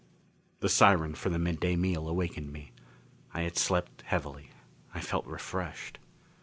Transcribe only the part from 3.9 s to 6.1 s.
heavily. I felt refreshed.